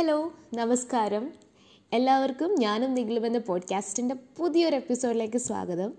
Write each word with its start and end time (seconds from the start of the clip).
Hello 0.00 0.32
നമസ്കാരം. 0.54 1.32
എല്ലാവർക്കും 1.92 2.54
ഞാനും 2.58 2.94
നിങ്ങളും 2.94 3.26
എന്ന 3.26 3.38
പോഡ്കാസ്റ്റിന്റെ 3.38 4.16
പുതിയൊരു 4.38 4.76
എപ്പിസോഡിലേക്ക് 4.76 5.38
സ്വാഗതം. 5.38 5.92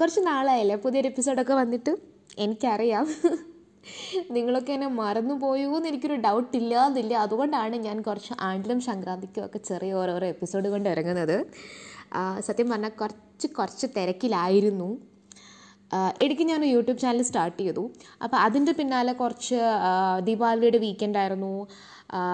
കുറച്ച് 0.00 0.20
നാളായല്ലേ 0.20 0.76
പുതിയൊരു 0.76 1.08
എപ്പിസോഡൊക്കെ 1.08 1.54
വന്നിട്ട്? 1.54 1.96
എനിക്കറിയാം. 2.38 3.06
നിങ്ങളൊക്കെ 4.30 4.72
എന്നെ 4.72 4.86
മറന്നു 4.86 5.34
പോയോ 5.34 5.76
എന്ന് 5.76 5.88
എനിക്കൊരു 5.88 6.14
ഡൗട്ട് 6.14 6.56
ഇല്ല 6.56 6.86
എന്നില്ല 6.86 7.18
അതുകൊണ്ടാണ് 7.18 7.76
ഞാൻ 7.76 8.02
കുറച്ച് 8.02 8.34
ആണ്ടിലും 8.40 8.80
സംക്രാന്തിക്കും 8.80 9.44
ഒക്കെ 9.44 9.58
ചെറിയ 9.58 9.92
ഓരോരോ 9.92 10.26
എപ്പിസോഡ് 10.26 10.68
കൊണ്ട് 10.68 10.88
ഇറങ്ങുന്നത്. 10.88 11.46
സത്യം 12.40 12.70
പറഞ്ഞാൽ 12.70 12.90
കുറച്ച് 13.00 13.48
കുറച്ച് 13.48 13.86
തിരക്കിലായിരുന്നു. 13.96 15.09
ഇടയ്ക്ക് 16.24 16.44
ഞാൻ 16.52 16.62
യൂട്യൂബ് 16.74 17.00
ചാനൽ 17.04 17.22
സ്റ്റാർട്ട് 17.28 17.60
ചെയ്തു. 17.62 17.84
അപ്പോൾ 18.24 18.38
അതിന്റെ 18.46 18.72
പിന്നാലെ 18.78 19.12
കുറച്ച് 19.20 19.60
ദീപാവലിയുടെ 20.28 20.80
വീക്കെൻഡ് 20.86 21.20
ആയിരുന്നു. 21.22 21.54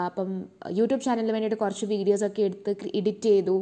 അപ്പം 0.09 0.31
യൂട്യൂബ് 0.79 1.03
ചാനലിന് 1.07 1.35
വേണ്ടിയിട്ട് 1.37 1.61
കുറച്ച് 1.65 1.87
വീഡിയോസൊക്കെ 1.95 2.43
എടുത്ത് 2.49 2.75
എഡിറ്റ് 3.01 3.29
ചെയ്തു. 3.31 3.59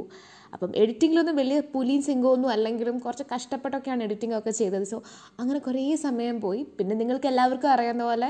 അപ്പം 0.54 0.70
എഡിറ്റിങ്ങിലൊന്നും 0.80 1.36
വലിയ 1.40 1.60
പുലിയും 1.72 2.02
സിംഗമൊന്നും 2.08 2.50
അല്ലെങ്കിലും 2.54 2.96
കുറച്ച് 3.04 3.24
കഷ്ടപ്പെട്ടൊക്കെയാണ് 3.32 4.02
എഡിറ്റിംഗ് 4.06 4.36
ഒക്കെ 4.38 4.52
ചെയ്തത്. 4.58 4.84
സോ 4.90 4.96
അങ്ങനെ 5.40 5.58
കുറേ 5.66 5.82
സമയം 6.04 6.36
പോയി. 6.44 6.62
പിന്നെ 6.78 6.94
നിങ്ങൾക്ക് 7.00 7.28
എല്ലാവർക്കും 7.32 7.70
അറിയാവുന്ന 7.74 8.04
പോലെ 8.10 8.28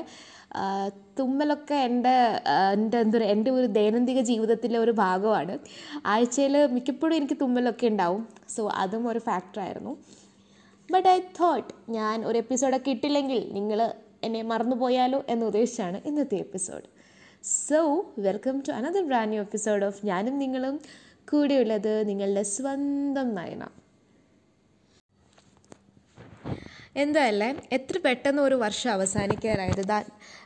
തുമ്മലൊക്കെ 1.19 1.77
എന്റെ 1.89 2.15
എന്റെ 2.75 2.97
എന്താ 3.05 3.17
പറയുക 3.19 3.35
എന്റെ 3.35 3.51
ഒരു 3.59 3.69
ദൈനംദിന 3.79 4.21
ജീവിതത്തിലെ 4.31 4.79
ഒരു 4.85 4.93
ഭാഗമാണ്. 5.05 5.55
ആഴ്ചയിൽ 6.15 6.57
മിക്കപ്പോഴും 6.77 7.17
എനിക്ക് 7.21 7.37
തുമ്മലൊക്കെ 7.43 7.87
ഉണ്ടാവും. 7.93 8.23
സോ 8.55 8.65
അതും 8.83 9.09
ഒരു 9.13 9.23
ഫാക്ടറായിരുന്നു 9.29 9.95
ബട്ട് 10.95 11.09
ഐ 11.09 11.19
തോട്ട് 11.19 11.75
ഞാൻ 11.89 12.25
ഒരു 12.25 12.39
എപ്പിസോഡൊക്കെ 12.39 12.91
ഇട്ടില്ലെങ്കിൽ 12.91 13.53
നിങ്ങൾ 13.53 13.93
എന്നെ 14.25 14.43
മറന്നുപോയാലോ 14.43 15.25
എന്ന് 15.29 15.47
ഉദ്ദേശിച്ചാണ് 15.47 16.01
ഇന്നത്തെ 16.05 16.35
episode 16.35 16.83
so 17.47 18.15
welcome 18.19 18.63
to 18.69 18.73
another 18.73 19.07
brand 19.07 19.29
new 19.29 19.43
episode 19.43 19.85
of 19.85 20.07
ഞാനും 20.07 20.39
നിങ്ങളും 20.39 20.81
കൂടെയുള്ളത് 21.33 22.09
നിങ്ങളുടെ 22.09 22.43
സ്വന്തം 22.43 23.35
നയന. 23.35 23.69
എന്തായാലേ 26.97 27.63
എത്ര 27.73 27.99
പെട്ടെന്ന് 27.99 28.43
ഒരു 28.43 28.55
വർഷം 28.55 28.91
അവസാനിക്കാറായത് 28.91 29.85
ദാ 29.85 30.05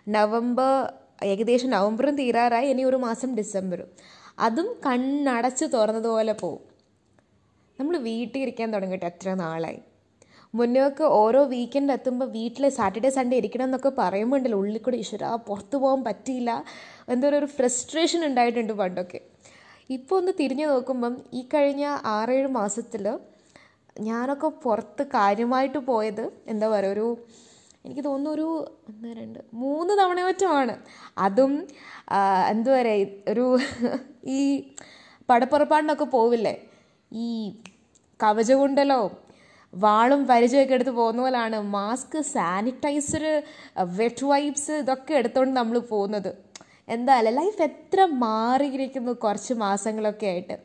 നവംബർ 0.09 0.93
ഏകദേശം 1.25 1.71
നവംബറും 1.71 2.17
തീരാറായി. 2.17 2.69
ഇനി 2.69 2.83
ഒരു 2.83 2.97
മാസം 2.97 3.37
ഡിസംബറും. 3.37 3.91
അതും 4.39 4.81
കണ്ണടച്ച് 4.87 5.65
തുറന്നതുപോലെ 5.65 6.33
പോവും. 6.33 6.61
നമ്മൾ 7.81 7.97
വീട്ടിൽ 7.97 8.41
ഇരിക്കാൻ 8.41 8.73
തുടങ്ങിയിട്ട് 8.73 9.07
എത്ര 9.07 9.35
നാളായി? 9.35 9.81
മുന്നേക്ക് 10.55 11.05
ഓരോ 11.21 11.41
വീക്കെൻഡ് 11.53 11.95
എത്തുമ്പോൾ 11.97 12.29
വീട്ടിൽ 12.37 12.65
സാറ്റർഡേ 12.77 13.11
സൺഡേ 13.17 13.37
ഇരിക്കണം 13.41 13.67
എന്നൊക്കെ 13.69 13.91
പറയുമ്പോണ്ടല്ലോ 13.99 14.59
ഉള്ളിൽ 14.61 14.79
കൂടെ 14.87 14.99
ഈശ്വര 15.03 15.25
പുറത്ത് 15.49 15.77
പോകാൻ 15.83 16.01
പറ്റിയില്ല. 16.09 16.51
എന്തോ 17.13 17.29
ഒരു 17.41 17.49
ഫ്രസ്ട്രേഷൻ 17.57 18.21
ഉണ്ടായിട്ടുണ്ട് 18.29 18.73
പണ്ടൊക്കെ. 18.81 19.21
ഇപ്പോൾ 19.97 20.17
ഒന്ന് 20.21 20.33
തിരിഞ്ഞു 20.41 20.67
നോക്കുമ്പം 20.73 21.15
ഈ 21.39 21.43
കഴിഞ്ഞ 21.55 21.85
ആറേഴ് 22.15 22.49
മാസത്തിൽ 22.61 23.05
ഞാനൊക്കെ 24.09 24.49
പുറത്ത് 24.65 25.03
കാര്യമായിട്ട് 25.15 25.81
പോയത് 25.91 26.25
എന്താ 26.53 26.67
പറയുക 26.73 26.95
ഒരു 26.97 27.07
എനിക്ക് 27.85 28.03
തോന്നുന്നു 28.09 28.31
ഒരു 28.37 28.49
ഒന്ന് 28.89 29.11
രണ്ട് 29.21 29.39
മൂന്ന് 29.63 29.93
തവണ 30.01 30.19
മറ്റുമാണ്. 30.29 30.75
അതും 31.27 31.53
എന്താ 32.53 32.71
പറയുക 32.77 33.31
ഒരു 33.33 33.47
ഈ 34.37 34.41
പടപ്പുറപ്പാടിനൊക്കെ 35.31 36.07
പോവില്ലേ? 36.17 36.55
ഈ 37.13 37.29
കവചകുണ്ടലോ 38.21 39.01
വാളും 39.73 40.21
പരിചയമൊക്കെ 40.31 40.75
എടുത്ത് 40.75 40.93
പോകുന്ന 40.99 41.23
പോലാണ് 41.23 41.59
മാസ്ക് 41.77 42.19
സാനിറ്റൈസർ 42.35 43.25
വെറ്റ് 43.99 44.27
വൈപ്സ് 44.31 44.75
ഇതൊക്കെ 44.83 45.15
എടുത്തുകൊണ്ട് 45.15 45.55
നമ്മൾ 45.61 45.79
പോകുന്നത്. 45.93 46.31
എന്തായാലും 46.95 47.35
ലൈഫ് 47.41 47.63
എത്ര 47.63 48.05
മാറിയിരിക്കുന്നു 48.25 49.13
കുറച്ച് 49.25 49.55
മാസങ്ങളൊക്കെ 49.65 50.27
ആയിട്ട്. 50.27 50.57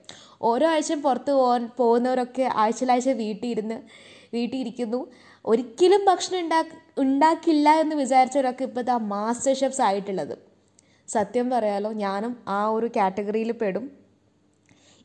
ഓരോ 0.49 0.67
ആഴ്ചയും 0.73 1.01
പുറത്ത് 1.01 1.31
പോകാൻ 1.39 1.63
പോകുന്നവരൊക്കെ 1.79 2.45
ആഴ്ചയിലാഴ്ച 2.63 3.11
വീട്ടിൽ 3.23 3.49
ഇരുന്ന് 3.55 3.77
വീട്ടിൽ 4.35 4.57
ഇരിക്കുന്നു 4.61 4.99
ഒരിക്കലും 5.45 6.01
ഭക്ഷണം 6.09 6.39
ഉണ്ടാക്കി 6.43 6.75
ഉണ്ടാക്കില്ല 7.03 7.69
എന്ന് 7.81 7.95
വിചാരിച്ചവരൊക്കെ 7.95 8.63
ഇപ്പോൾ 8.69 8.91
ആ 8.91 8.97
മാസ്റ്റർ 9.13 9.53
ഷെഫ്സ് 9.61 9.83
ആയിട്ടുള്ളത്. 9.87 10.35
സത്യം 11.07 11.47
പറയാലോ 11.49 11.91
ഞാനും 12.05 12.33
ആ 12.47 12.59
ഒരു 12.75 12.87
കാറ്റഗറിയിൽ 12.97 13.51
പെടും. 13.61 13.85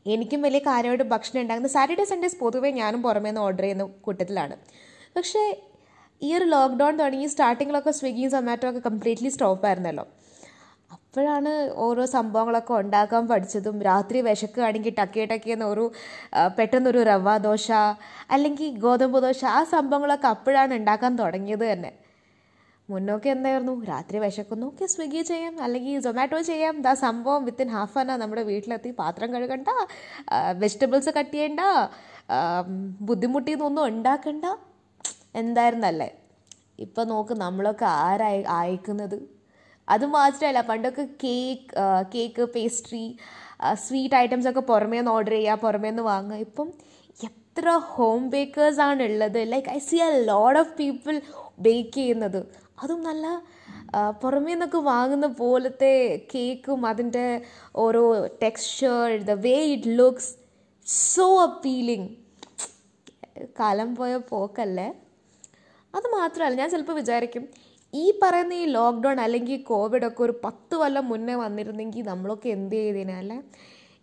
എനിക്കും 0.05 0.39
വലിയ 0.47 0.61
കാര്യമായിട്ട് 0.67 1.05
ഭക്ഷണം 1.13 1.41
ഉണ്ടാകുന്നത് 1.41 1.73
സാറ്റർഡേ 1.73 2.05
സൺഡേസ് 2.11 2.37
പൊതുവേ 2.43 2.69
ഞാനും 2.81 3.01
പുറമേ 3.05 3.29
നിന്ന് 3.29 3.41
ഓർഡർ 3.41 3.63
ചെയ്യുന്ന 3.63 3.83
കൂട്ടത്തിലാണ്. 4.05 4.55
പക്ഷേ 5.15 5.43
ഈ 6.21 6.29
ഒരു 6.37 6.45
ലോക്ക്ഡൗൺ 6.53 6.93
തുടങ്ങി 7.01 7.27
സ്റ്റാർട്ടിങ്ങിലൊക്കെ 7.33 7.91
സ്വിഗ്ഗിയും 7.99 8.31
സൊമാറ്റോ 8.35 8.69
ഒക്കെ 8.69 8.81
കംപ്ലീറ്റ്ലി 8.89 9.29
സ്റ്റോപ്പ് 9.29 9.65
ആയിരുന്നല്ലോ. 9.67 10.05
അപ്പോഴാണ് 10.95 11.51
ഓരോ 11.85 12.03
സംഭവങ്ങളൊക്കെ 12.05 12.73
ഉണ്ടാക്കാൻ 12.73 13.23
പഠിച്ചതും. 13.27 13.75
രാത്രി 13.89 14.21
വിശക്കുകയാണെങ്കിൽ 14.27 14.93
ടക്കേ 14.99 15.25
ടക്കി 15.31 15.49
എന്ന 15.55 15.65
ഒരു 15.65 15.85
പെട്ടെന്നൊരു 16.57 17.01
റവ 17.11 17.37
ദോശ 17.37 17.67
അല്ലെങ്കിൽ 18.35 18.77
ഗോതമ്പ് 18.85 19.19
ദോശ 19.25 19.41
ആ 19.45 19.63
സംഭവങ്ങളൊക്കെ 19.63 20.27
അപ്പോഴാണ് 20.27 20.73
ഉണ്ടാക്കാൻ 20.73 21.15
തുടങ്ങിയത് 21.15 21.65
തന്നെ. 21.71 21.91
മുന്നൊക്കെ 22.89 23.29
എന്തായിരുന്നു? 23.29 23.85
രാത്രി 23.85 24.19
വിശക്കുന്നു. 24.19 24.65
ഓക്കെ 24.67 24.85
സ്വിഗ്ഗി 24.85 25.21
ചെയ്യാം. 25.21 25.63
അല്ലെങ്കിൽ 25.63 25.99
സൊമാറ്റോ 25.99 26.41
ചെയ്യാം. 26.41 26.81
ദാ 26.81 26.93
സംഭവം 26.93 27.45
വിത്തിൻ 27.45 27.69
ഹാഫ് 27.69 27.97
ആൻ 27.97 28.07
നമ്മുടെ 28.07 28.43
വീട്ടിലെത്തി. 28.43 28.91
പാത്രം 28.91 29.33
കഴുകണ്ട. 29.33 29.67
വെജിറ്റബിൾസ് 30.57 31.09
കട്ട് 31.09 31.31
ചെയ്യണ്ട. 31.31 31.59
ആ, 32.31 32.63
ബുദ്ധിമുട്ടിന്നൊന്നും 33.01 33.85
ഉണ്ടാക്കണ്ട. 33.85 34.45
എന്തായിരുന്നല്ലേ? 35.35 36.11
ഇപ്പം 36.79 37.07
നോക്ക് 37.07 37.33
നമ്മളൊക്കെ 37.33 37.85
ആരായി 37.85 38.41
അയക്കുന്നത് 38.41 39.39
അത് 39.89 40.05
മാത്രമല്ല 40.05 40.61
പണ്ടൊക്കെ 40.61 41.07
cake 41.23 42.05
cake 42.15 42.41
pastry 42.41 43.17
sweet 43.73 44.15
items 44.15 44.47
ഒക്കെ 44.47 44.59
പുറമേ 44.59 44.97
നിന്ന് 44.97 45.11
ഓർഡർ 45.11 45.31
ചെയ്യുക 45.31 45.55
പുറമേ 45.55 45.89
നിന്ന് 45.89 46.03
വാങ്ങുക. 46.03 46.37
ഇപ്പം 46.37 46.71
എത്ര 47.23 47.69
ഹോം 47.69 48.29
ബേക്കേഴ്സ് 48.29 48.81
ആണ് 48.81 49.03
ഉള്ളത്. 49.03 49.51
Like 49.51 49.69
I 49.69 49.77
see 49.77 49.95
a 49.95 50.25
load 50.25 50.59
of 50.59 50.73
people 50.79 51.21
bake 51.65 51.95
ചെയ്യുന്നത്. 51.99 52.41
അതും 52.83 53.01
നല്ല 53.09 53.25
പുറമേ 54.21 54.51
നിന്നൊക്കെ 54.53 54.79
വാങ്ങുന്ന 54.91 55.27
പോലത്തെ 55.41 55.93
കേക്കും 56.33 56.81
അതിന്റെ 56.89 57.25
ഓരോ 57.83 58.03
texture 58.43 59.05
the 59.29 59.35
way 59.45 59.55
it 59.75 59.93
looks 59.99 60.29
so 60.87 61.27
appealing 61.47 62.09
കാലം 63.59 63.89
പോയ 63.99 64.13
പോക്കല്ലേ? 64.31 64.87
അത് 65.93 66.07
മാത്രമല്ല 66.17 66.59
ഞാൻ 66.61 66.69
ചിലപ്പോൾ 66.73 66.97
വിചാരിക്കും 67.01 67.43
ഈ 67.93 68.05
പറയുന്ന 68.21 68.53
ഈ 68.63 68.65
ലോക്ക്ഡൗൺ 68.77 69.19
അല്ലെങ്കിൽ 69.25 69.59
കോവിഡൊക്കെ 69.69 70.21
ഒരു 70.27 70.35
പത്ത് 70.45 70.75
കൊല്ലം 70.81 71.05
മുന്നേ 71.11 71.35
വന്നിരുന്നെങ്കിൽ 71.43 72.03
നമ്മളൊക്കെ 72.11 72.49
എന്ത് 72.57 72.75
ചെയ്തേനെ 72.79 73.15
അല്ലേ? 73.21 73.37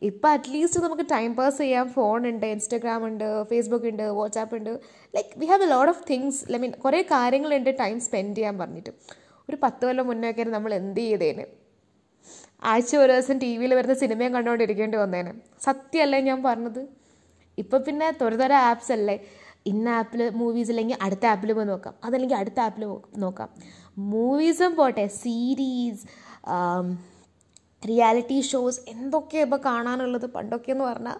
ഇപ്പം 0.02 0.30
അറ്റ്ലീസ്റ്റ് 0.30 0.80
നമുക്ക് 0.80 1.06
ടൈം 1.12 1.36
പാസ് 1.36 1.58
ചെയ്യാൻ 1.58 1.86
ഉണ്ട് 2.28 2.46
ഇൻസ്റ്റഗ്രാം 2.46 3.06
ഉണ്ട് 3.06 3.42
ഫേസ്ബുക്ക് 3.42 3.86
ഉണ്ട് 3.86 4.02
വാട്സാപ്പ് 4.02 4.56
ഉണ്ട്. 4.56 4.80
Like 5.14 5.38
we 5.38 5.46
have 5.46 5.62
a 5.62 5.66
lot 5.66 5.92
of 5.92 6.02
things 6.10 6.52
I 6.52 6.58
mean 6.58 6.70
കുറേ 6.70 7.02
കാര്യങ്ങളുണ്ട് 7.02 7.70
ടൈം 7.80 8.00
സ്പെൻഡ് 8.00 8.36
ചെയ്യാൻ 8.36 8.58
പറഞ്ഞിട്ട്. 8.58 8.90
ഒരു 9.48 9.58
പത്ത് 9.62 9.86
കൊല്ലം 9.86 10.06
മുന്നേ 10.06 10.30
ഒക്കെ 10.30 10.44
നമ്മൾ 10.44 10.74
എന്ത് 10.74 11.00
ചെയ്തേനെ? 11.00 11.46
ആഴ്ച 12.62 12.96
ഒരു 12.96 13.12
ദിവസം 13.12 13.38
ടി 13.38 13.56
വിയിൽ 13.56 13.74
വരുന്ന 13.74 13.94
സിനിമയും 13.94 14.34
കണ്ടുകൊണ്ടിരിക്കേണ്ടി 14.34 14.98
വന്നേനെ. 14.98 15.32
സത്യമല്ലേ 15.60 16.20
ഞാൻ 16.20 16.42
പറഞ്ഞത്? 16.42 16.88
ഇപ്പം 17.58 17.84
പിന്നെ 17.86 18.10
തൊരുതര 18.10 18.52
ആപ്സ് 18.52 18.92
അല്ലേ? 18.92 19.20
ഇന്ന 19.66 19.88
ആപ്പിൽ 19.88 20.30
മൂവീസ് 20.30 20.70
അല്ലെങ്കിൽ 20.70 20.96
അടുത്ത 21.02 21.26
ആപ്പിൽ 21.26 21.52
പോയി 21.52 21.66
നോക്കാം. 21.66 21.94
അതല്ലെങ്കിൽ 22.04 22.36
അടുത്ത 22.36 22.60
ആപ്പിൽ 22.60 22.84
നോക്കാം. 23.16 23.48
മൂവീസും 23.98 24.76
പോട്ടെ 24.76 25.06
സീരീസ് 25.06 26.06
റിയാലിറ്റി 27.90 28.38
ഷോസ് 28.50 28.80
എന്തൊക്കെ 28.92 29.38
ഇപ്പോൾ 29.46 29.60
കാണാനുള്ളത്? 29.68 30.26
പണ്ടൊക്കെ 30.36 30.70
എന്ന് 30.74 30.84
പറഞ്ഞാൽ 30.90 31.18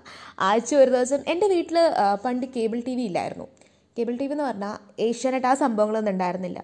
ആഴ്ച 0.49 0.71
ഒരു 0.83 0.91
ദിവസം 0.97 1.21
എന്റെ 1.33 1.47
വീട്ടിൽ 1.55 1.79
പണ്ട് 2.25 2.47
കേബിൾ 2.57 2.81
ടി 2.89 2.95
വി 2.99 3.05
ഇല്ലായിരുന്നു. 3.11 3.47
കേബിൾ 3.99 4.15
ടി 4.21 4.27
വി 4.29 4.35
എന്ന് 4.37 4.47
പറഞ്ഞാൽ 4.51 4.75
ഏഷ്യാനെറ്റ് 5.09 5.49
ആ 5.51 5.55
സംഭവങ്ങളൊന്നും 5.65 6.13
ഉണ്ടായിരുന്നില്ല. 6.15 6.59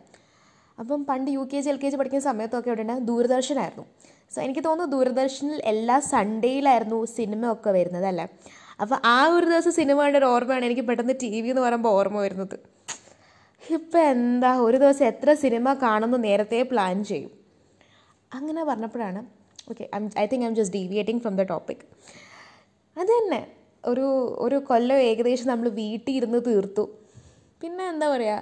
അപ്പം 0.81 1.01
പണ്ട് 1.11 1.29
U 1.37 1.43
K 1.53 1.59
G 1.65 1.71
L 1.73 1.79
K 1.83 1.89
G 1.93 1.97
പഠിക്കുന്ന 2.01 2.25
സമയത്തൊക്കെ 2.31 2.69
ഇവിടെ 2.71 2.83
ഉണ്ടാകും 2.85 3.05
ദൂരദർശനായിരുന്നു. 3.11 3.85
സോ 4.33 4.39
എനിക്ക് 4.47 4.63
തോന്നുന്നു 4.67 4.93
ദൂരദർശനിൽ 4.97 5.59
എല്ലാ 5.73 5.97
സൺഡേയിലായിരുന്നു 6.13 6.99
സിനിമ 7.17 7.43
ഒക്കെ 7.55 7.71
വരുന്നത് 7.77 8.07
അല്ലേ? 8.11 8.27
അപ്പോൾ 8.83 8.97
ആ 9.15 9.19
ഒരു 9.35 9.47
ദിവസം 9.51 9.73
സിനിമ 9.81 9.97
കണ്ട 10.05 10.17
ഒരു 10.21 10.29
ഓർമ്മയാണ് 10.35 10.65
എനിക്ക് 10.69 10.85
പെട്ടെന്ന് 10.89 11.15
ടി 11.23 11.31
വി 11.43 11.49
എന്ന് 11.53 11.63
പറയുമ്പോൾ 11.67 11.93
ഓർമ്മ 11.99 12.19
വരുന്നത്. 12.27 12.57
ഇപ്പം 13.77 14.01
എന്താ 14.15 14.51
ഒരു 14.67 14.77
ദിവസം 14.83 15.05
എത്ര 15.13 15.35
സിനിമ 15.43 15.75
കാണുന്നു 15.85 16.19
നേരത്തെ 16.27 16.61
പ്ലാൻ 16.71 16.97
ചെയ്യും. 17.11 17.31
അങ്ങനെ 18.33 18.63
പറഞ്ഞപ്പോഴാണ് 18.71 19.23
okay 19.73 19.87
I 20.23 20.27
think 20.33 20.47
I 20.49 20.53
just 20.61 20.77
deviating 20.79 21.23
from 21.25 21.37
the 21.41 21.45
topic 21.53 21.85
അത് 22.97 23.13
തന്നെ 23.19 23.43
ഒരു 23.91 24.07
ഒരു 24.47 24.57
കൊല്ലം 24.71 24.99
ഏകദേശം 25.11 25.49
നമ്മൾ 25.53 25.69
വീട്ടിൽ 25.79 26.13
ഇരുന്ന് 26.19 26.41
തീർത്തു. 26.49 26.85
പിന്നെ 27.63 27.85
എന്താ 27.93 28.07
പറയുക 28.13 28.37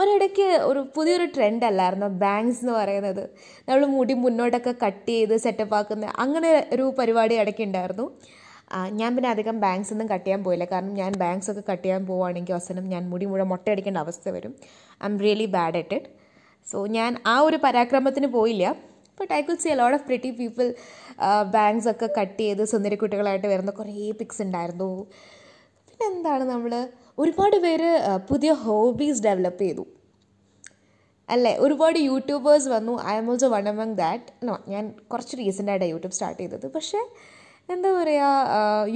ഒരിടയ്ക്ക് 0.00 0.46
ഒരു 0.70 0.80
പുതിയൊരു 0.94 1.26
ട്രെൻഡ് 1.34 1.64
അല്ലായിരുന്നു? 1.68 2.08
ബാങ്ക്സ് 2.22 2.60
എന്ന് 2.62 2.74
പറയുന്നത്. 2.78 3.22
നമ്മൾ 3.66 3.82
മുടി 3.96 4.14
മുന്നോട്ടൊക്കെ 4.24 4.72
കട്ട് 4.82 5.06
ചെയ്ത് 5.10 5.34
സെറ്റപ്പ് 5.44 5.76
ആക്കുന്ന 5.78 6.10
അങ്ങനെ 6.24 6.50
ഒരു 6.74 6.84
പരിപാടി 6.98 7.34
ഇടയ്ക്ക് 7.42 7.64
ഉണ്ടായിരുന്നു 7.68 8.06
ഞാൻ 9.00 9.10
പിന്നെ 9.16 9.28
അധികം 9.34 9.56
ബാങ്ക്സ് 9.64 9.92
ഒന്നും 9.94 10.08
കട്ട് 10.12 10.24
ചെയ്യാൻ 10.26 10.40
പോയില്ല. 10.46 10.64
കാരണം 10.72 10.94
ഞാൻ 11.00 11.12
ബാങ്ക്സ് 11.22 11.48
ഒക്കെ 11.52 11.62
കട്ട് 11.70 11.82
ചെയ്യാൻ 11.84 12.02
പോവുകയാണെങ്കിൽ 12.10 12.54
അവസാനം 12.56 12.86
ഞാൻ 12.94 13.02
മുടി 13.12 13.26
മുഴുവൻ 13.30 13.48
മുട്ടയടിക്കേണ്ട 13.52 13.98
അവസ്ഥ 14.06 14.28
വരും. 14.36 14.52
I'm 15.10 15.16
really 15.24 15.46
bad 15.56 15.78
at 15.82 15.96
it 15.98 16.10
so 16.66 16.78
ഞാൻ 16.98 17.12
ആ 17.32 17.36
ഒരു 17.48 17.58
പരാക്രമത്തിന് 17.66 18.28
പോയില്ല. 18.36 18.66
But 19.20 19.32
I 19.32 19.40
could 19.40 19.58
see 19.58 19.68
a 19.68 19.74
lot 19.74 19.96
of 19.98 20.04
pretty 20.04 20.30
people 20.30 20.66
bangs 21.50 21.88
ഒക്കെ 21.92 22.08
കട്ട് 22.18 22.40
ചെയ്ത് 22.40 22.64
സുന്ദരിക്കുട്ടികളായിട്ട് 22.64 23.46
വരുന്ന 23.46 23.70
കുറേ 23.70 24.12
പിക്സ് 24.20 24.42
ഉണ്ടായിരുന്നു. 24.42 24.90
പിന്നെ 25.88 26.06
എന്താണ് 26.14 26.44
നമ്മൾ 26.44 26.72
ഒരുപാട് 27.18 27.56
പേര് 27.56 27.90
ആ, 28.08 28.16
പുതിയ 28.30 28.52
ഹോബീസ് 28.64 29.22
ഡെവലപ്പ് 29.22 29.62
ചെയ്തു. 29.62 29.84
അല്ലേ? 31.28 31.56
ഒരുപാട് 31.58 31.98
യൂട്യൂബേഴ്സ് 31.98 32.68
വന്നു. 32.68 32.92
I'm 33.16 33.30
also 33.30 33.48
one 33.48 33.68
among 33.68 33.96
that 33.96 34.46
no 34.48 34.58
ഞാൻ 34.68 34.84
കുറച്ച് 35.12 35.36
റീസെന്റായിട്ടാണ് 35.40 35.90
യൂട്യൂബ് 35.90 36.14
സ്റ്റാർട്ട് 36.14 36.40
ചെയ്തത്. 36.42 36.66
പക്ഷേ 36.76 37.00
എന്താ 37.68 37.92
പറയുക 37.92 38.26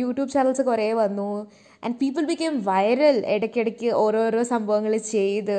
യൂട്യൂബ് 0.01 0.31
ചാനൽസ് 0.31 0.63
കുറേ 0.63 0.93
വന്നു. 1.03 1.31
ആൻഡ് 1.85 1.97
പീപ്പിൾ 2.03 2.25
ബിക്കെയിം 2.25 2.57
വൈറൽ 2.65 3.17
ഇടയ്ക്കിടയ്ക്ക് 3.35 3.91
ഓരോരോ 4.03 4.43
സംഭവങ്ങൾ 4.53 4.97
ചെയ്ത് 5.15 5.59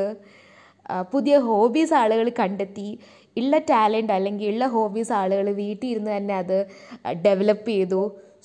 ആ, 0.90 1.02
പുതിയ 1.14 1.36
ഹോബീസ് 1.48 1.94
ആളുകൾ 1.94 2.28
കണ്ടെത്തി. 2.40 2.88
ഉള്ള 3.38 3.58
ടാലന്റ് 3.70 4.14
അല്ലെങ്കിൽ 4.18 4.50
ഉള്ള 4.54 4.66
ഹോബീസ് 4.76 5.14
ആളുകൾ 5.20 5.48
വീട്ടിൽ 5.62 5.88
ഇരുന്ന് 5.92 6.12
തന്നെ 6.16 6.36
അത് 6.42 6.58
ഡെവലപ്പ് 7.26 7.70
ചെയ്തു. 7.74 8.02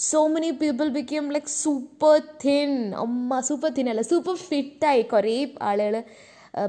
So 0.08 0.20
many 0.34 0.50
people 0.62 0.86
become 0.96 1.26
like 1.34 1.52
super 1.62 2.16
thin 2.44 2.70
അമ്മ 3.04 3.40
സൂപ്പർ 3.48 3.70
തിൻ 3.78 3.86
അല്ല 3.92 4.02
സൂപ്പർ 4.12 4.36
ഫിറ്റായി 4.50 5.02
കുറേ 5.12 5.36
ആളുകൾ 5.70 5.96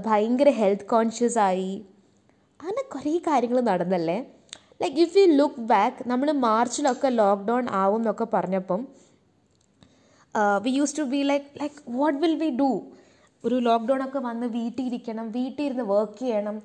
ഭയങ്കര 0.08 0.50
ഹെൽത്ത് 0.60 0.88
കോൺഷ്യസ് 0.96 1.40
ആയി. 1.50 1.74
അങ്ങനെ 2.60 2.84
കുറേ 2.94 3.14
കാര്യങ്ങൾ 3.28 3.60
നടന്നല്ലേ? 3.72 4.18
Like 4.82 5.00
if 5.04 5.18
you 5.20 5.26
look 5.40 5.62
back 5.74 6.08
നമ്മൾ 6.12 6.28
മാർച്ചിലൊക്കെ 6.48 7.10
ലോക്ക്ഡൗൺ 7.22 7.66
ആവും 7.82 8.00
എന്നൊക്കെ 8.02 8.26
പറഞ്ഞപ്പം 8.36 8.82
we 10.66 10.72
use 10.80 10.96
to 11.00 11.04
be 11.14 11.22
like 11.32 11.48
like 11.62 11.80
what 12.00 12.18
will 12.24 12.36
we 12.44 12.50
do 12.62 12.70
ഒരു 13.46 13.56
ലോക്ക്ഡൗൺ 13.56 14.04
ഒക്കെ 14.04 14.20
വന്ന് 14.20 14.48
വീട്ടിലിരിക്കണം 14.48 15.32
വീട്ടിലിരുന്ന് 15.32 15.84
വർക്ക് 15.84 16.20
ചെയ്യണം 16.20 16.62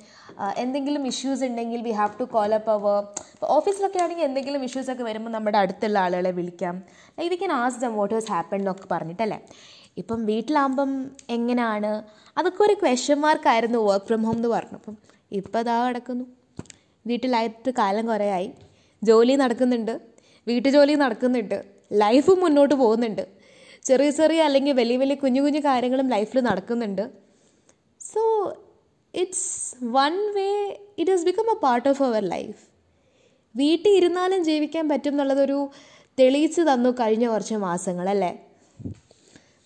എന്തെങ്കിലും 0.56 1.06
ഇഷ്യൂസ് 1.06 1.44
ഉണ്ടെങ്കിൽ 1.44 1.80
we 1.82 1.90
have 1.90 2.20
to 2.20 2.24
call 2.24 2.54
up 2.54 2.70
അവർ 2.70 3.04
ഓഫീസിലൊക്കെ 3.42 3.98
ആണെങ്കിൽ 3.98 4.24
എന്തെങ്കിലും 4.24 4.64
ഇഷ്യൂസ് 4.64 4.90
ഒക്കെ 4.90 5.02
വരുമ്പോൾ 5.02 5.30
നമ്മുടെ 5.30 5.58
അടുത്തുള്ള 5.58 5.98
ആളുകളെ 5.98 6.30
വിളിക്കാം. 6.30 6.82
Like 7.18 7.30
we 7.30 7.36
can 7.36 7.52
ask 7.52 7.80
them 7.80 7.96
what 7.96 8.14
was 8.14 8.30
happen 8.32 8.58
എന്നൊക്കെ 8.58 8.88
പറഞ്ഞിട്ടല്ലേ? 8.90 9.40
ഇപ്പം 9.96 10.26
വീട്ടിലാകുമ്പം 10.26 11.10
എങ്ങനെയാണ് 11.30 12.02
അതൊക്കെ 12.38 12.62
ഒരു 12.62 12.74
ക്വസ്റ്റ്യൻ 12.82 13.20
മാർക്കായിരുന്നു 13.20 13.78
വർക്ക് 13.78 14.06
ഫ്രം 14.06 14.22
ഹോം 14.22 14.36
എന്ന് 14.36 14.48
പറഞ്ഞു. 14.48 14.74
അപ്പം 14.74 14.96
ഇപ്പം 15.32 15.58
അതാ 15.58 15.88
കിടക്കുന്നു. 15.88 16.24
വീട്ടിലായിട്ട് 17.06 17.70
കാലം 17.70 18.06
കുറേ 18.06 18.30
ആയി 18.30 18.52
ജോലി 19.02 19.34
നടക്കുന്നുണ്ട്. 19.34 20.00
വീട്ടുജോലി 20.48 20.94
നടക്കുന്നുണ്ട്. 20.94 21.64
ലൈഫ് 21.92 22.30
മുന്നോട്ട് 22.30 22.74
പോകുന്നുണ്ട്. 22.74 23.41
ചെറിയ 23.88 24.10
ചെറിയ 24.18 24.40
അല്ലെങ്കിൽ 24.48 24.74
വലിയ 24.80 24.96
വലിയ 25.02 25.16
കുഞ്ഞു 25.22 25.40
കുഞ്ഞു 25.44 25.60
കാര്യങ്ങളും 25.68 26.08
ലൈഫിൽ 26.14 26.38
നടക്കുന്നുണ്ട്. 26.48 27.04
So 28.00 28.22
it's 29.14 29.48
one 29.96 30.14
way 30.36 30.50
it 31.00 31.10
is 31.14 31.24
become 31.28 31.48
a 31.54 31.56
part 31.66 31.88
of 31.92 32.02
our 32.08 32.22
life 32.34 32.60
വീട്ടിൽ 33.54 33.90
ഇരുന്നാലും 33.98 34.40
ജീവിക്കാൻ 34.50 34.84
പറ്റും 34.92 35.12
എന്നുള്ളതൊരു 35.14 35.58
തെളിയിച്ച് 36.18 36.62
തന്നു 36.70 36.90
കഴിഞ്ഞ 37.00 37.24
കുറച്ച് 37.32 37.56
മാസങ്ങളല്ലേ 37.66 38.32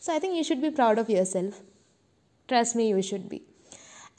so 0.03 0.09
I 0.15 0.19
think 0.25 0.37
you 0.39 0.45
should 0.49 0.65
be 0.67 0.71
proud 0.79 1.01
of 1.03 1.11
yourself 1.35 1.59
trust 2.49 2.79
me 2.81 2.87
you 2.89 3.01
should 3.11 3.29
be 3.33 3.39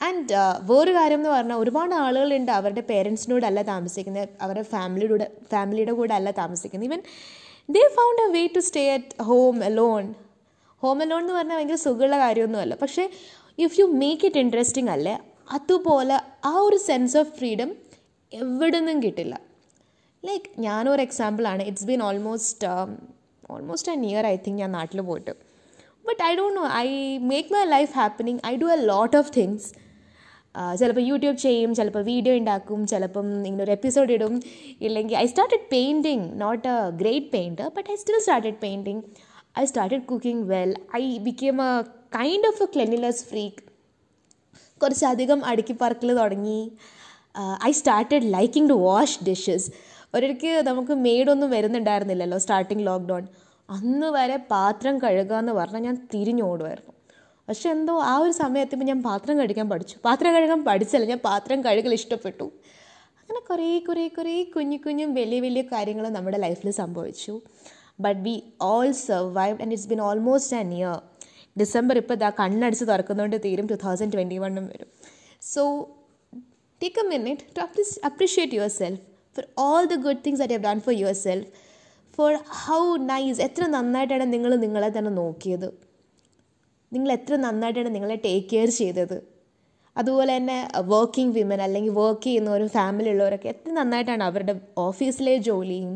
and 0.06 0.32
വേറൊരു 0.68 0.92
കാര്യം 0.98 1.20
എന്ന് 1.20 1.30
പറഞ്ഞാൽ 1.34 1.60
ഒരുപാട് 1.62 1.94
ആളുകളുണ്ട് 2.04 2.52
അവരുടെ 2.58 2.82
പേരൻസിനോടല്ല 2.90 3.62
താമസിക്കുന്നത് 3.72 4.28
അവരുടെ 4.44 4.64
ഫാമിലിയുടെ 4.74 5.26
ഫാമിലിയുടെ 5.52 5.94
കൂടെ 6.00 6.14
അല്ല 6.18 6.30
താമസിക്കുന്നത്. 6.42 6.88
Even 6.88 7.00
they 7.74 7.80
found 7.96 8.20
a 8.24 8.28
way 8.34 8.42
to 8.54 8.60
stay 8.66 8.82
at 8.94 9.22
home 9.28 9.56
alone 9.66 10.04
home 10.82 10.98
alone 11.04 11.20
എന്ന് 11.24 11.34
പറഞ്ഞാൽ 11.38 11.56
ഭയങ്കര 11.58 11.78
സുഖമുള്ള 11.84 12.16
കാര്യമൊന്നുമല്ല. 12.22 12.74
പക്ഷേ 12.82 13.04
if 13.64 13.76
you 13.80 13.86
make 14.02 14.26
it 14.28 14.40
interesting 14.44 14.90
അല്ലേ 14.94 15.14
അതുപോലെ 15.56 16.16
ആ 16.50 16.52
ഒരു 16.68 16.78
സെൻസ് 16.86 17.16
ഓഫ് 17.20 17.32
ഫ്രീഡം 17.38 17.70
എവിടെ 18.32 18.78
നിന്നും 18.80 18.98
കിട്ടില്ല. 19.04 19.34
ലൈക്ക് 20.28 20.48
ഞാനൊരു 20.66 21.02
എക്സാമ്പിളാണ് 21.08 21.62
it's 21.70 21.86
been 21.90 22.02
almost 22.08 22.68
almost 23.56 23.92
an 23.96 24.02
year 24.10 24.26
I 24.32 24.34
think 24.46 24.60
ഞാൻ 24.62 24.72
നാട്ടിൽ 24.78 25.00
പോയിട്ട്. 25.10 25.34
But 26.08 26.20
I 26.28 26.32
don't 26.40 26.58
know 26.60 26.64
I 26.84 26.88
make 27.32 27.52
my 27.56 27.64
life 27.76 27.92
happening 28.00 28.40
I 28.52 28.54
do 28.64 28.70
a 28.76 28.78
lot 28.92 29.16
of 29.20 29.32
things 29.38 29.68
ചിലപ്പോൾ 30.80 31.04
യൂട്യൂബ് 31.10 31.38
ചെയ്യും 31.38 31.74
ചിലപ്പോൾ 31.78 32.02
വീഡിയോ 32.02 32.34
ഉണ്ടാക്കും 32.40 32.86
ചിലപ്പം 32.86 33.26
ഇങ്ങനെ 33.48 33.64
ഒരു 33.64 33.70
എപ്പിസോഡ് 33.70 34.12
ഇടും. 34.16 34.34
ഇല്ലെങ്കിൽ 34.80 35.16
I 35.16 35.26
started 35.26 35.66
painting 35.72 36.40
not 36.40 36.68
a 36.68 36.76
great 37.02 37.30
painter 37.32 37.68
but 37.76 37.88
I 37.90 37.96
still 37.96 38.18
started 38.18 38.58
painting 38.64 39.02
I 39.58 39.64
started 39.64 40.04
cooking 40.04 40.44
well 40.52 40.72
I 40.96 41.18
became 41.18 41.62
a 41.62 41.72
kind 42.18 42.46
of 42.46 42.62
a 42.62 42.66
cleanliness 42.74 43.24
freak 43.24 43.62
കുറച്ചധികം 44.82 45.44
അടുക്കി 45.44 45.76
പറക്കൽ 45.82 46.10
തുടങ്ങി. 46.18 46.60
I 47.68 47.70
started 47.70 48.26
liking 48.32 48.70
to 48.70 48.74
wash 48.74 49.18
dishes 49.24 49.68
ഒരിടയ്ക്ക് 50.14 50.52
നമുക്ക് 50.66 50.92
മെയ്ഡൊന്നും 51.06 51.50
വരുന്നുണ്ടായിരുന്നില്ലല്ലോ 51.50 52.38
starting 52.38 52.86
lockdown 52.86 53.24
അന്ന് 53.70 54.06
വരെ 54.06 54.36
പാത്രം 54.36 54.98
കഴുകുക 54.98 55.34
എന്ന് 55.38 55.52
പറഞ്ഞാൽ 55.52 55.82
ഞാൻ 55.82 55.96
തിരിഞ്ഞോടുമായിരുന്നു 56.14 56.92
പക്ഷെ 57.48 57.68
എന്തോ 57.74 57.92
ആ 58.12 58.14
ഒരു 58.24 58.32
സമയത്തുമ്പോൾ 58.42 58.86
ഞാൻ 58.90 59.00
പാത്രം 59.08 59.34
കഴുകാൻ 59.40 59.66
പഠിച്ചു. 59.72 59.96
പാത്രം 60.06 60.30
കഴുകാൻ 60.36 60.60
പഠിച്ചല്ല 60.68 61.06
ഞാൻ 61.12 61.20
പാത്രം 61.28 61.58
കഴുകൽ 61.66 61.92
ഇഷ്ടപ്പെട്ടു. 61.98 62.46
അങ്ങനെ 63.20 63.40
കുറേ 63.50 63.68
കുറേ 63.86 64.04
കുറേ 64.16 64.34
കുഞ്ഞു 64.54 64.78
കുഞ്ഞും 64.86 65.10
വലിയ 65.18 65.38
വലിയ 65.46 65.62
കാര്യങ്ങൾ 65.72 66.04
നമ്മുടെ 66.16 66.38
ലൈഫിൽ 66.46 66.68
സംഭവിച്ചു. 66.82 67.34
But 68.04 68.20
we 68.26 68.34
all 68.72 68.88
survive 69.06 69.56
and 69.62 69.72
it's 69.76 69.88
been 69.92 70.00
almost 70.08 70.56
an 70.60 70.68
year 70.78 70.96
December 71.62 71.96
ഇപ്പോൾ 72.02 72.16
ഇതാ 72.18 72.30
കണ്ണടിച്ച് 72.40 72.84
തുറക്കുന്നതുകൊണ്ട് 72.90 73.38
തീരും 73.46 73.66
ടു 73.72 73.78
തൗസൻഡ് 73.86 74.12
ട്വന്റി 74.16 74.38
വണ്ണും 74.44 74.66
വരും. 74.72 74.90
So 75.52 75.62
take 76.80 77.00
a 77.04 77.08
minute 77.14 77.42
to 77.56 77.60
appreciate 78.10 78.54
yourself 78.80 79.02
for 79.36 79.44
all 79.66 79.84
the 79.94 79.96
good 80.06 80.22
things 80.26 80.42
I 80.46 80.48
have 80.54 80.64
done 80.68 80.80
for 80.86 80.96
yourself 81.26 81.48
for 82.18 82.32
how 82.62 82.80
nice 83.12 83.40
എത്ര 83.48 83.64
നന്നായിട്ടാണ് 83.76 84.26
നിങ്ങൾ 84.34 84.52
നിങ്ങളെ 84.66 84.90
തന്നെ 84.98 85.12
നോക്കിയത്. 85.22 85.68
നിങ്ങൾ 86.92 87.12
എത്ര 87.12 87.36
നന്നായിട്ടാണ് 87.36 87.94
നിങ്ങളെ 87.94 88.16
ടേക്ക് 88.24 88.48
കെയർ 88.52 88.68
ചെയ്തത്? 88.80 89.18
അതുപോലെ 89.96 90.32
തന്നെ 90.36 90.56
വർക്കിംഗ് 90.92 91.34
വിമൻ 91.36 91.60
അല്ലെങ്കിൽ 91.66 91.92
വർക്ക് 91.92 92.24
ചെയ്യുന്ന 92.24 92.50
ഒരു 92.50 92.66
ഫാമിലി 92.76 93.10
ഉള്ളവരൊക്കെ 93.14 93.48
എത്ര 93.48 93.70
നന്നായിട്ടാണ് 93.78 94.24
അവരുടെ 94.28 94.54
ഓഫീസിലെ 94.78 95.34
ജോലിയും 95.48 95.92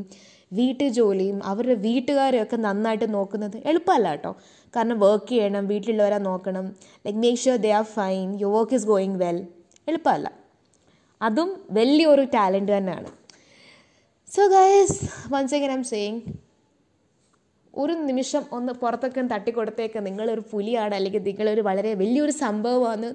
വീട്ടു 0.59 0.87
ജോലിയും 0.99 1.37
അവരുടെ 1.51 1.75
വീട്ടുകാരെയൊക്കെ 1.87 2.57
നന്നായിട്ട് 2.57 3.15
നോക്കുന്നത്? 3.15 3.57
എളുപ്പമല്ല 3.71 4.09
കേട്ടോ 4.15 4.33
കാരണം 4.77 4.99
വർക്ക് 4.99 5.29
ചെയ്യണം 5.29 5.65
വീട്ടിലുള്ളവരെ 5.73 6.19
നോക്കണം. 6.29 6.67
Like 7.07 7.19
make 7.19 7.41
sure 7.45 7.59
they 7.67 7.71
are 7.81 7.87
fine 7.97 8.27
your 8.43 8.55
work 8.59 8.75
is 8.75 8.87
going 8.87 9.19
well 9.25 9.39
എളുപ്പമല്ല. 9.89 10.29
അതും 11.21 11.51
വലിയൊരു 11.79 12.25
ടാലന്റ് 12.37 12.73
തന്നെയാണ്. 12.77 13.11
So 14.35 14.43
guys 14.57 14.99
once 15.33 15.55
again 15.55 15.73
I 15.73 15.83
saying 15.95 16.21
ഒരു 17.75 17.93
നിമിഷം 17.93 18.43
ഒന്ന് 18.53 18.73
പുറത്തൊക്കെ 18.73 19.21
തട്ടിക്കൊടുത്തേക്ക് 19.21 20.07
നിങ്ങളൊരു 20.07 20.43
പുലിയാണ് 20.53 20.95
അല്ലെങ്കിൽ 20.95 21.23
നിങ്ങളൊരു 21.23 21.61
വളരെ 21.61 21.95
വലിയൊരു 21.95 22.31
സംഭവമാണ്. 22.31 23.15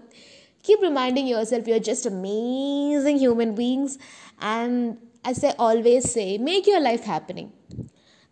Keep 0.70 0.84
reminding 0.84 1.30
yourself 1.44 1.70
you 1.70 1.74
are 1.74 1.80
just 1.80 2.10
amazing 2.10 3.18
human 3.18 3.56
beings 3.56 4.00
and 4.44 4.96
as 5.28 5.46
I 5.46 5.56
always 5.60 6.08
say 6.08 6.38
make 6.38 6.70
your 6.70 6.82
life 6.82 7.04
happening 7.08 7.50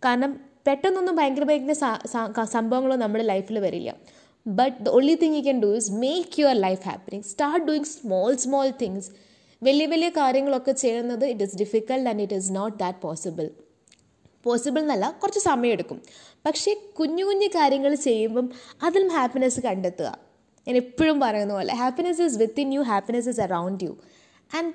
കാരണം 0.06 0.40
പെട്ടെന്നൊന്നും 0.68 1.16
ഭയങ്കര 1.16 1.44
ഭയങ്കര 1.44 2.44
സംഭവങ്ങളോ 2.44 2.96
നമ്മുടെ 2.96 3.24
ലൈഫിൽ 3.24 3.60
വരില്ല. 3.60 3.96
But 4.48 4.78
the 4.86 4.90
only 4.90 5.16
thing 5.16 5.36
you 5.36 5.42
can 5.42 5.62
do 5.62 5.76
is 5.76 5.92
make 5.92 6.42
your 6.42 6.54
life 6.54 6.82
happening 6.88 7.24
start 7.24 7.66
doing 7.66 7.86
small 7.86 8.36
small 8.36 8.70
things 8.82 9.12
വലിയ 9.64 9.86
വലിയ 9.86 10.10
കാര്യങ്ങളൊക്കെ 10.10 10.72
ചെയ്യുന്നത് 10.72 11.26
it 11.26 11.44
is 11.44 11.58
difficult 11.58 12.10
and 12.10 12.22
it 12.22 12.34
is 12.34 12.56
not 12.56 12.80
that 12.80 13.00
possible 13.02 13.65
possible 14.46 14.82
എന്നല്ല 14.82 15.06
കുറച്ച് 15.24 15.40
സമയമെടുക്കും 15.40 16.02
പക്ഷേ 16.46 16.74
കുഞ്ഞു 17.00 17.24
കുഞ്ഞു 17.24 17.48
കാര്യങ്ങൾ 17.48 17.96
ചെയ്യുമ്പം 17.96 18.52
അതിലും 18.84 19.08
ഹാപ്പിനെസ് 19.08 19.60
കണ്ടെത്തുക. 19.60 20.18
ഞാൻ 20.68 20.76
എപ്പോഴും 20.78 21.20
പറയുന്ന 21.20 21.54
പോലെ 21.54 21.74
happiness 21.76 22.22
is 22.22 22.38
within 22.38 22.74
you 22.74 22.82
happiness 22.82 23.30
is 23.30 23.42
around 23.42 23.84
you 23.84 23.98
and 24.58 24.74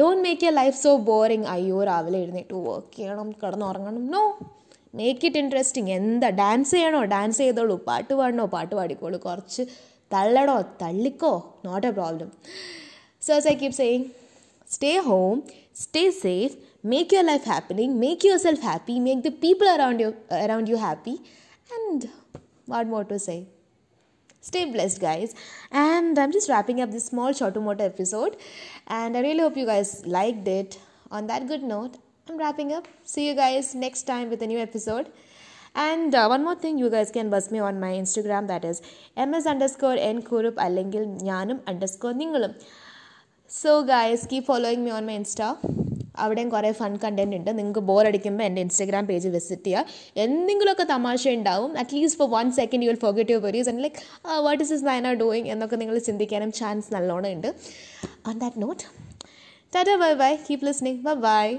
don't 0.00 0.22
make 0.22 0.44
your 0.44 0.54
life 0.54 0.82
so 0.82 0.96
boring 0.96 1.44
അയ്യോ 1.44 1.84
രാവിലെ 1.84 2.18
എഴുന്നേറ്റ് 2.18 2.54
വർക്ക് 2.54 2.96
ചെയ്യണം 2.96 3.32
കിടന്നുറങ്ങണം. 3.32 4.06
നോ 4.06 4.38
മേക്ക് 4.94 5.26
ഇറ്റ് 5.26 5.38
ഇൻട്രസ്റ്റിംഗ് 5.38 5.90
എന്താ 5.90 6.28
ഡാൻസ് 6.28 6.70
ചെയ്യണോ? 6.70 7.04
ഡാൻസ് 7.04 7.38
ചെയ്തോളൂ. 7.38 7.76
പാട്ട് 7.76 8.14
പാടണോ? 8.14 8.44
പാട്ട് 8.44 8.74
പാടിക്കോളൂ. 8.74 9.18
കുറച്ച് 9.18 9.62
തള്ളടോ 10.12 10.60
തള്ളിക്കോ. 10.82 11.60
Not 11.64 11.86
a 11.86 11.90
problem 11.90 12.32
so 13.22 13.34
I 13.50 13.54
keep 13.54 13.72
saying 13.72 14.04
stay 14.70 14.98
home 14.98 15.42
stay 15.76 16.10
safe 16.10 16.54
make 16.83 17.11
your 17.11 17.23
life 17.23 17.45
happening 17.45 17.99
make 17.99 18.23
yourself 18.23 18.61
happy 18.61 18.99
make 18.99 19.23
the 19.23 19.31
people 19.31 19.67
around 19.75 19.99
you 19.99 20.15
around 20.31 20.69
you 20.69 20.77
happy 20.77 21.17
and 21.77 22.09
what 22.65 22.87
more 22.93 23.03
to 23.03 23.19
say 23.27 23.37
stay 24.49 24.63
blessed 24.73 25.01
guys 25.01 25.35
and 25.71 26.19
i'm 26.19 26.31
just 26.31 26.49
wrapping 26.49 26.81
up 26.81 26.91
this 26.91 27.05
small 27.11 27.31
shortomoto 27.39 27.85
episode 27.91 28.37
and 28.87 29.17
i 29.17 29.21
really 29.27 29.39
hope 29.39 29.57
you 29.57 29.65
guys 29.65 30.05
liked 30.05 30.47
it 30.47 30.79
on 31.11 31.27
that 31.27 31.47
good 31.47 31.63
note 31.63 31.97
i'm 32.29 32.37
wrapping 32.37 32.71
up 32.73 32.87
see 33.03 33.27
you 33.27 33.35
guys 33.35 33.73
next 33.85 34.03
time 34.03 34.29
with 34.29 34.41
a 34.41 34.47
new 34.47 34.59
episode 34.59 35.11
and 35.73 36.15
uh, 36.15 36.25
one 36.27 36.43
more 36.43 36.55
thing 36.55 36.77
you 36.77 36.89
guys 36.89 37.11
can 37.11 37.29
buzz 37.29 37.51
me 37.51 37.59
on 37.59 37.79
my 37.79 37.91
instagram 38.03 38.47
that 38.47 38.63
is 38.63 38.81
ms 39.27 39.47
underscore 39.53 39.97
n 40.13 40.19
kurup 40.31 40.57
അല്ലെങ്കിൽ 40.65 41.03
ഞാനും 41.29 41.59
underscore 41.71 42.15
നിങ്ങളും 42.23 42.53
so, 43.47 43.83
guys, 43.83 44.25
keep 44.25 44.45
following 44.47 44.83
me 44.83 44.89
on 44.89 45.05
my 45.05 45.13
Insta. 45.13 45.78
അവിടെയും 46.16 46.48
കുറേ 46.48 46.72
fun 46.72 46.96
content 47.04 47.36
ഉണ്ട്. 47.36 47.58
നിങ്ങൾക്ക് 47.58 47.80
bore 47.80 48.06
അടിക്കുമ്പോൾ 48.06 48.44
എന്റെ 48.44 48.60
Instagram 48.60 49.06
page 49.06 49.28
visit 49.28 49.64
ചെയ്യുക 49.64 50.20
എന്തെങ്കിലുമൊക്കെ 50.26 50.82
തമാശ 50.82 51.28
ഉണ്ടാവും 51.28 51.78
at least 51.78 52.18
for 52.18 52.30
one 52.30 52.52
second 52.52 52.82
you 52.84 52.90
will 52.90 53.00
forget 53.06 53.30
your 53.30 53.42
worries 53.42 53.68
and 53.68 53.82
like 53.82 53.96
what 54.40 54.62
is 54.64 54.72
is 54.72 54.86
Nayana 54.86 55.12
doing 55.12 55.46
എന്നൊക്കെ 55.46 55.76
നിങ്ങൾ 55.76 55.98
ചിന്തിക്കാനും 55.98 56.52
ചാൻസ് 56.52 56.94
നല്ലോണം 56.94 57.32
ഉണ്ട്. 57.32 57.54
On 58.28 58.38
that 58.38 58.62
note 58.62 58.82
tata 59.74 59.90
bye 60.04 60.14
bye 60.14 60.36
keep 60.36 60.64
listening 60.66 61.00
bye 61.02 61.14
bye 61.14 61.58